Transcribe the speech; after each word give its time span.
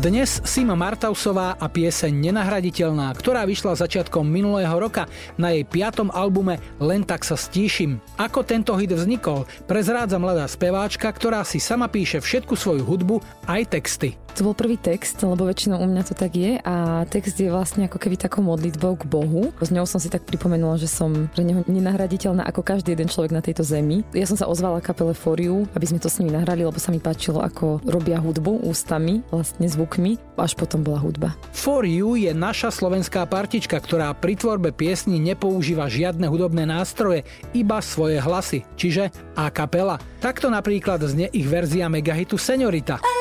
Dnes 0.00 0.40
Sima 0.48 0.72
Martausová 0.72 1.60
a 1.60 1.68
pieseň 1.68 2.16
Nenahraditeľná, 2.16 3.12
ktorá 3.12 3.44
vyšla 3.44 3.76
začiatkom 3.76 4.24
minulého 4.24 4.72
roka 4.72 5.04
na 5.36 5.52
jej 5.52 5.68
piatom 5.68 6.08
albume 6.08 6.56
Len 6.80 7.04
tak 7.04 7.28
sa 7.28 7.36
stíšim. 7.36 8.00
Ako 8.16 8.40
tento 8.40 8.72
hit 8.80 8.88
vznikol, 8.88 9.44
prezrádza 9.68 10.16
mladá 10.16 10.48
speváčka, 10.48 11.12
ktorá 11.12 11.44
si 11.44 11.60
sama 11.60 11.92
píše 11.92 12.24
všetku 12.24 12.56
svoju 12.56 12.88
hudbu 12.88 13.20
aj 13.44 13.68
texty. 13.68 14.16
To 14.32 14.48
bol 14.48 14.56
prvý 14.56 14.80
text, 14.80 15.20
lebo 15.20 15.44
väčšinou 15.44 15.76
u 15.76 15.86
mňa 15.86 16.02
to 16.08 16.16
tak 16.16 16.32
je 16.32 16.56
a 16.56 17.04
text 17.04 17.36
je 17.36 17.52
vlastne 17.52 17.84
ako 17.84 18.00
keby 18.00 18.16
takou 18.16 18.40
modlitbou 18.40 18.96
k 18.96 19.04
Bohu. 19.04 19.52
S 19.60 19.68
ňou 19.68 19.84
som 19.84 20.00
si 20.00 20.08
tak 20.08 20.24
pripomenula, 20.24 20.80
že 20.80 20.88
som 20.88 21.28
pre 21.36 21.44
neho 21.44 21.60
nenahraditeľná 21.68 22.40
ako 22.48 22.64
každý 22.64 22.96
jeden 22.96 23.12
človek 23.12 23.28
na 23.28 23.44
tejto 23.44 23.60
zemi. 23.60 24.00
Ja 24.16 24.24
som 24.24 24.40
sa 24.40 24.48
ozvala 24.48 24.80
kapele 24.80 25.12
Foriu, 25.12 25.68
aby 25.76 25.84
sme 25.84 26.00
to 26.00 26.08
s 26.08 26.16
nimi 26.16 26.32
nahrali, 26.32 26.64
lebo 26.64 26.80
sa 26.80 26.88
mi 26.88 26.96
páčilo, 26.96 27.44
ako 27.44 27.84
robia 27.84 28.16
hudbu 28.16 28.64
ústami, 28.64 29.20
vlastne 29.28 29.68
zvukmi, 29.68 30.16
až 30.40 30.56
potom 30.56 30.80
bola 30.80 30.96
hudba. 31.04 31.36
For 31.52 31.84
je 31.84 32.32
naša 32.32 32.72
slovenská 32.72 33.28
partička, 33.28 33.76
ktorá 33.76 34.16
pri 34.16 34.40
tvorbe 34.40 34.72
piesni 34.72 35.20
nepoužíva 35.20 35.92
žiadne 35.92 36.24
hudobné 36.32 36.64
nástroje, 36.64 37.28
iba 37.52 37.84
svoje 37.84 38.16
hlasy, 38.16 38.64
čiže 38.80 39.12
a 39.36 39.52
kapela. 39.52 40.00
Takto 40.24 40.48
napríklad 40.48 41.04
znie 41.04 41.28
ich 41.36 41.44
verzia 41.44 41.92
megahitu 41.92 42.40
Seniorita. 42.40 43.11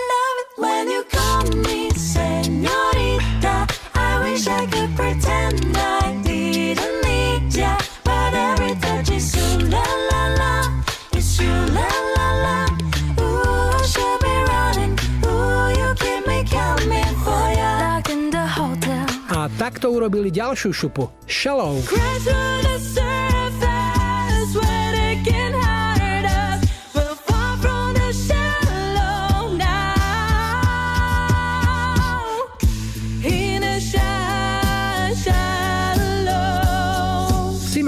Takto 19.81 19.97
urobili 19.97 20.29
ďalšiu 20.29 20.69
šupu, 20.69 21.09
Shallow. 21.25 21.81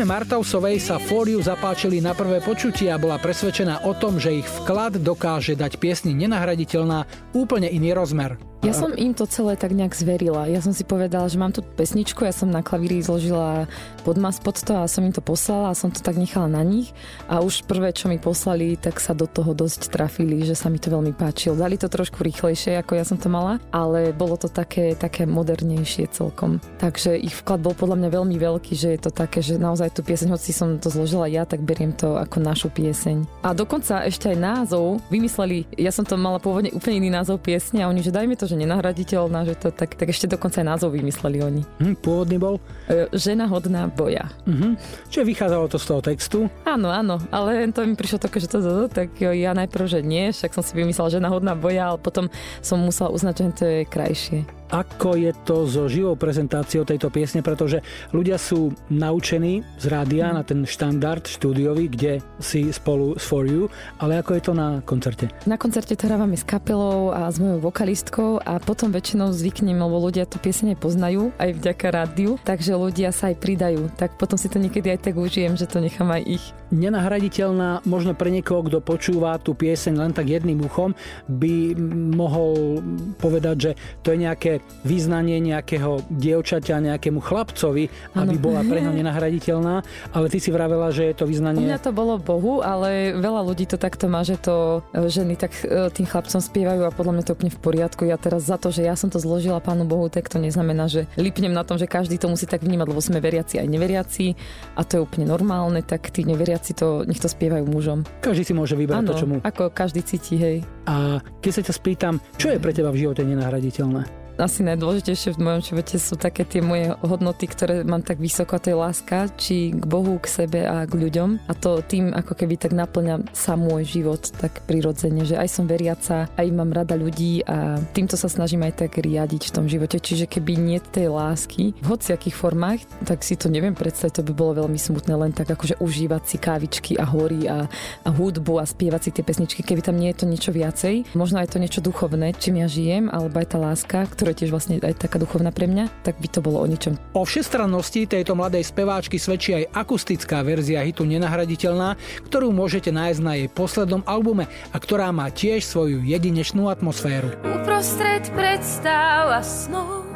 Irene 0.03 0.19
Martausovej 0.19 0.83
sa 0.83 0.99
Fóriu 0.99 1.39
zapáčili 1.39 2.03
na 2.03 2.11
prvé 2.11 2.44
počutie 2.44 2.91
a 2.91 2.99
bola 2.99 3.16
presvedčená 3.16 3.88
o 3.88 3.95
tom, 3.95 4.19
že 4.19 4.36
ich 4.36 4.47
vklad 4.59 4.99
dokáže 4.99 5.55
dať 5.55 5.80
piesni 5.80 6.11
nenahraditeľná 6.11 7.08
úplne 7.31 7.71
iný 7.71 7.95
rozmer. 7.95 8.36
Ja 8.64 8.72
som 8.72 8.95
im 8.95 9.11
to 9.11 9.28
celé 9.28 9.59
tak 9.59 9.75
nejak 9.75 9.92
zverila. 9.92 10.47
Ja 10.47 10.64
som 10.64 10.72
si 10.72 10.88
povedala, 10.88 11.28
že 11.28 11.36
mám 11.36 11.52
tu 11.52 11.59
pesničku, 11.59 12.23
ja 12.23 12.31
som 12.31 12.47
na 12.47 12.64
klavíri 12.64 13.03
zložila 13.03 13.67
podmas 14.08 14.39
pod 14.39 14.55
to 14.55 14.80
a 14.80 14.88
som 14.88 15.03
im 15.03 15.11
to 15.11 15.20
poslala 15.20 15.75
a 15.75 15.78
som 15.78 15.92
to 15.92 16.00
tak 16.00 16.16
nechala 16.16 16.47
na 16.47 16.64
nich. 16.64 16.95
A 17.28 17.44
už 17.44 17.67
prvé, 17.67 17.92
čo 17.92 18.08
mi 18.08 18.16
poslali, 18.16 18.80
tak 18.80 19.03
sa 19.03 19.11
do 19.11 19.28
toho 19.28 19.52
dosť 19.52 19.92
trafili, 19.92 20.47
že 20.47 20.55
sa 20.55 20.72
mi 20.72 20.80
to 20.80 20.88
veľmi 20.88 21.11
páčilo. 21.11 21.59
Dali 21.59 21.75
to 21.75 21.92
trošku 21.92 22.23
rýchlejšie, 22.23 22.80
ako 22.80 22.95
ja 22.95 23.03
som 23.03 23.20
to 23.20 23.28
mala, 23.28 23.59
ale 23.75 24.16
bolo 24.16 24.39
to 24.39 24.47
také, 24.47 24.95
také 24.95 25.27
modernejšie 25.27 26.08
celkom. 26.16 26.64
Takže 26.80 27.20
ich 27.20 27.36
vklad 27.36 27.59
bol 27.59 27.75
podľa 27.75 28.00
mňa 28.00 28.09
veľmi 28.16 28.39
veľký, 28.39 28.80
že 28.80 28.95
je 28.95 29.00
to 29.03 29.11
také, 29.11 29.44
že 29.44 29.59
naozaj 29.59 29.92
tú 29.92 30.08
pieseň, 30.08 30.31
hoci 30.39 30.55
som 30.55 30.80
to 30.80 30.88
zložila 30.88 31.27
ja, 31.27 31.44
tak 31.44 31.67
beriem 31.67 31.92
to 31.92 32.16
ako 32.16 32.39
našu 32.39 32.72
pieseň. 32.72 33.44
A 33.44 33.52
dokonca 33.52 34.08
ešte 34.08 34.31
aj 34.31 34.39
názov 34.39 35.03
vymysleli, 35.11 35.67
ja 35.75 35.92
som 35.92 36.08
to 36.08 36.16
mala 36.16 36.39
pôvodne 36.39 36.72
úplne 36.72 37.03
iný 37.03 37.11
názov 37.11 37.44
piesne 37.44 37.83
a 37.83 37.92
oni, 37.92 38.00
že 38.00 38.16
dajme 38.16 38.39
to, 38.39 38.53
že 38.54 38.62
nenahraditeľná, 38.62 39.50
že 39.50 39.58
to 39.58 39.73
tak, 39.73 39.98
tak 39.98 40.14
ešte 40.14 40.30
dokonca 40.30 40.62
aj 40.62 40.68
názov 40.78 40.94
vymysleli 40.94 41.42
oni. 41.42 41.62
Hm, 41.82 41.98
pôvodný 42.06 42.38
bol? 42.38 42.62
E, 42.86 43.10
žena 43.18 43.50
hodná 43.50 43.90
boja. 43.90 44.30
Uh-huh. 44.45 44.78
Čiže 45.10 45.26
vychádzalo 45.26 45.66
to 45.66 45.82
z 45.82 45.86
toho 45.89 46.02
textu? 46.05 46.39
Áno, 46.70 46.94
áno, 46.94 47.17
ale 47.33 47.66
to 47.73 47.82
mi 47.82 47.98
prišlo 47.98 48.22
také, 48.22 48.38
že 48.38 48.54
to, 48.54 48.61
to, 48.61 48.86
tak 48.94 49.17
jo, 49.17 49.33
ja 49.33 49.58
najprv, 49.58 49.86
že 49.89 50.00
nie, 50.05 50.30
však 50.30 50.54
som 50.54 50.61
si 50.61 50.77
vymyslela 50.77 51.10
žena 51.10 51.33
hodná 51.33 51.58
boja, 51.58 51.94
ale 51.94 51.98
potom 51.98 52.30
som 52.61 52.77
musela 52.77 53.10
uznať, 53.10 53.33
že 53.33 53.45
to 53.58 53.66
je 53.66 53.80
krajšie 53.89 54.63
ako 54.73 55.14
je 55.14 55.32
to 55.45 55.70
so 55.70 55.86
živou 55.86 56.17
prezentáciou 56.17 56.82
tejto 56.82 57.14
piesne, 57.14 57.45
pretože 57.45 57.86
ľudia 58.10 58.42
sú 58.42 58.73
naučení 58.89 59.61
z 59.78 59.86
rádia 59.94 60.34
na 60.34 60.42
ten 60.42 60.66
štandard 60.66 61.22
štúdiový, 61.30 61.94
kde 61.94 62.26
si 62.42 62.73
spolu 62.73 63.14
s 63.14 63.23
For 63.30 63.45
You, 63.45 63.70
ale 64.02 64.17
ako 64.26 64.32
je 64.33 64.42
to 64.42 64.54
na 64.58 64.82
koncerte? 64.82 65.30
Na 65.45 65.62
koncerte 65.62 65.94
to 65.94 66.10
hrávame 66.10 66.33
s 66.33 66.42
kapelou 66.42 67.14
a 67.14 67.30
s 67.30 67.38
mojou 67.38 67.70
vokalistkou 67.70 68.42
a 68.42 68.58
potom 68.58 68.89
väčšinou 68.89 69.30
zvyknem, 69.30 69.78
lebo 69.78 70.02
ľudia 70.02 70.26
tú 70.26 70.42
piesne 70.42 70.73
poznajú 70.73 71.30
aj 71.38 71.54
vďaka 71.54 71.88
rádiu, 71.94 72.42
takže 72.42 72.73
ľudia 72.73 73.14
sa 73.14 73.30
aj 73.30 73.38
pridajú. 73.38 73.94
Tak 73.94 74.17
potom 74.17 74.42
si 74.42 74.50
to 74.50 74.58
niekedy 74.58 74.89
aj 74.89 75.06
tak 75.06 75.22
užijem, 75.22 75.54
že 75.54 75.70
to 75.70 75.78
nechám 75.78 76.10
aj 76.10 76.26
ich. 76.26 76.45
Nenahraditeľná 76.73 77.86
možno 77.86 78.17
pre 78.17 78.34
niekoho, 78.34 78.66
kto 78.66 78.82
počúva 78.82 79.38
tú 79.38 79.54
pieseň 79.54 79.94
len 79.94 80.11
tak 80.11 80.26
jedným 80.26 80.66
uchom, 80.66 80.98
by 81.30 81.78
mohol 82.17 82.82
povedať, 83.22 83.56
že 83.56 83.72
to 84.02 84.11
je 84.11 84.17
nejaké 84.26 84.52
vyznanie 84.82 85.38
nejakého 85.38 86.02
dievčaťa 86.10 86.82
nejakému 86.82 87.22
chlapcovi, 87.22 87.94
ano. 88.17 88.26
aby 88.26 88.36
bola 88.42 88.66
pre 88.66 88.82
ňo 88.82 88.92
nenahraditeľná, 89.00 89.86
ale 90.12 90.26
ty 90.33 90.42
si 90.42 90.50
vravela, 90.50 90.89
že 90.89 91.14
je 91.14 91.16
to 91.16 91.30
vyznanie... 91.30 91.62
U 91.62 91.70
mňa 91.70 91.82
to 91.86 91.94
bolo 91.94 92.17
Bohu, 92.17 92.66
ale 92.66 93.14
veľa 93.14 93.42
ľudí 93.45 93.70
to 93.70 93.78
takto 93.78 94.10
má, 94.10 94.26
že 94.26 94.42
to 94.42 94.82
e, 94.95 95.06
ženy 95.14 95.38
tak 95.38 95.54
e, 95.62 95.94
tým 95.94 96.10
chlapcom 96.10 96.42
spievajú 96.42 96.89
a 96.89 96.95
podľa 96.95 97.14
mňa 97.20 97.23
to 97.30 97.36
úplne 97.38 97.54
v 97.54 97.62
poriadku. 97.62 98.10
Ja 98.10 98.17
teraz 98.17 98.50
za 98.50 98.58
to, 98.58 98.73
že 98.73 98.82
ja 98.82 98.98
som 98.98 99.14
to 99.14 99.22
zložila 99.22 99.62
Pánu 99.62 99.86
Bohu, 99.86 100.10
tak 100.10 100.26
to 100.26 100.42
neznamená, 100.42 100.89
že 100.89 101.06
lipnem 101.14 101.54
na 101.54 101.62
tom, 101.62 101.78
že 101.78 101.86
každý 101.86 102.17
to 102.17 102.32
musí 102.32 102.50
tak 102.50 102.66
vnímať, 102.66 102.88
lebo 102.89 103.02
sme 103.04 103.22
veriaci 103.22 103.62
aj 103.62 103.67
neveriaci 103.67 104.26
a 104.73 104.82
to 104.82 104.92
je 104.98 105.04
úplne 105.06 105.30
normálne, 105.30 105.83
tak 105.83 106.10
tí 106.10 106.23
neveriaci 106.23 106.63
to 106.72 107.04
nech 107.04 107.20
to 107.20 107.28
spievajú 107.28 107.68
mužom. 107.68 108.08
Každý 108.24 108.48
si 108.48 108.54
môže 108.56 108.80
vybrať 108.80 109.04
ano, 109.04 109.12
to, 109.12 109.20
čo 109.20 109.28
mu... 109.28 109.36
ako 109.44 109.76
každý 109.76 110.00
cíti, 110.08 110.40
hej. 110.40 110.64
A 110.88 111.20
keď 111.44 111.52
sa 111.52 111.62
ťa 111.68 111.74
spýtam, 111.76 112.14
čo 112.40 112.48
je 112.56 112.64
pre 112.64 112.72
teba 112.72 112.96
v 112.96 113.04
živote 113.04 113.28
nenahraditeľné? 113.28 114.23
Asi 114.38 114.66
najdôležitejšie 114.66 115.36
v 115.38 115.44
mojom 115.44 115.61
živote 115.61 115.95
sú 115.98 116.16
také 116.17 116.45
tie 116.48 116.61
moje 116.64 116.94
hodnoty, 117.02 117.45
ktoré 117.49 117.86
mám 117.86 118.02
tak 118.02 118.17
vysoko, 118.17 118.58
to 118.58 118.73
je 118.73 118.77
láska, 118.77 119.30
či 119.38 119.73
k 119.73 119.83
Bohu, 119.86 120.17
k 120.21 120.27
sebe 120.30 120.66
a 120.66 120.86
k 120.86 120.94
ľuďom. 120.94 121.49
A 121.49 121.54
to 121.54 121.82
tým 121.86 122.14
ako 122.14 122.33
keby 122.38 122.58
tak 122.58 122.73
naplňa 122.73 123.33
sa 123.33 123.54
môj 123.54 123.86
život 123.86 124.21
tak 124.39 124.66
prirodzene, 124.66 125.26
že 125.26 125.38
aj 125.38 125.49
som 125.49 125.66
veriaca, 125.70 126.30
aj 126.33 126.48
mám 126.54 126.73
rada 126.73 126.98
ľudí 126.98 127.45
a 127.45 127.77
týmto 127.94 128.18
sa 128.18 128.30
snažím 128.30 128.66
aj 128.66 128.86
tak 128.88 129.01
riadiť 129.01 129.50
v 129.50 129.56
tom 129.56 129.66
živote. 129.69 129.98
Čiže 130.01 130.30
keby 130.30 130.57
nie 130.57 130.80
tej 130.83 131.10
lásky 131.10 131.74
v 131.80 131.86
hociakých 131.86 132.36
formách, 132.36 132.81
tak 133.07 133.24
si 133.24 133.39
to 133.39 133.48
neviem 133.48 133.74
predstaviť, 133.74 134.19
to 134.19 134.27
by 134.27 134.33
bolo 134.36 134.65
veľmi 134.65 134.77
smutné 134.77 135.13
len 135.15 135.31
tak 135.31 135.50
akože 135.50 135.80
užívať 135.80 136.24
si 136.27 136.38
kávičky 136.38 136.94
a 137.00 137.06
hory 137.07 137.48
a, 137.48 137.65
a 138.04 138.10
hudbu 138.10 138.60
a 138.60 138.65
spievať 138.68 139.01
si 139.07 139.12
tie 139.15 139.24
pesničky, 139.24 139.62
keby 139.63 139.81
tam 139.81 139.98
nie 139.98 140.12
je 140.12 140.24
to 140.24 140.25
niečo 140.30 140.51
viacej. 140.51 141.15
Možno 141.15 141.39
aj 141.39 141.56
to 141.56 141.62
niečo 141.62 141.80
duchovné, 141.80 142.36
čím 142.36 142.62
ja 142.62 142.68
žijem, 142.68 143.07
alebo 143.07 143.39
aj 143.39 143.48
tá 143.54 143.57
láska, 143.57 143.98
ktorá 144.24 144.31
je 144.31 144.48
tiež 144.48 144.56
vlastne 144.56 144.80
aj 144.80 145.04
taká 145.04 145.19
duchovná 145.19 145.51
pre 145.51 145.68
mňa, 145.68 145.92
tak 146.07 146.16
by 146.24 146.31
to 146.31 146.39
bolo 146.39 146.63
o 146.63 146.68
ničom. 146.72 146.95
O 147.12 147.28
všestrannosti 147.28 148.07
tejto 148.07 148.39
mladej 148.39 148.63
speváčky 148.63 149.19
svedčí 149.19 149.51
aj 149.51 149.84
akustická 149.84 150.39
verzia 150.48 150.80
hitu 150.80 151.04
Nenahraditeľná, 151.04 152.00
ktorú 152.31 152.56
môžete 152.56 152.95
nájsť 152.95 153.19
na 153.19 153.36
jej 153.36 153.51
poslednom 153.51 154.00
albume 154.07 154.48
a 154.72 154.78
ktorá 154.80 155.12
má 155.12 155.28
tiež 155.28 155.68
svoju 155.68 156.07
jedinečnú 156.07 156.72
atmosféru. 156.72 157.36
Uprostred 157.44 158.24
predstav 158.31 159.28
a 159.28 159.44
snov 159.44 160.07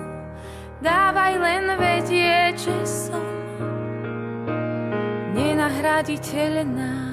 dávaj 0.79 1.33
len 1.35 1.65
vedieť, 1.75 2.55
že 2.63 2.75
som 2.87 3.25
nenahraditeľná. 5.35 7.06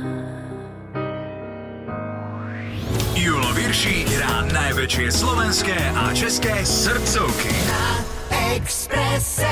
Virší 3.74 4.06
hrá 4.06 4.46
najväčšie 4.54 5.10
slovenské 5.10 5.74
a 5.74 6.14
české 6.14 6.62
srdcovky. 6.62 7.50
Na 7.66 8.06
Expresse. 8.54 9.50